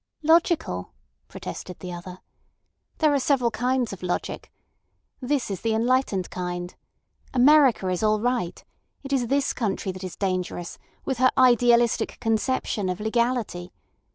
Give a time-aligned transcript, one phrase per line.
[0.23, 0.93] "Logical,"
[1.27, 2.21] protested the other.
[2.97, 4.51] "There are several kinds of logic.
[5.21, 6.73] This is the enlightened kind.
[7.35, 8.65] America is all right.
[9.03, 13.73] It is this country that is dangerous, with her idealistic conception of legality.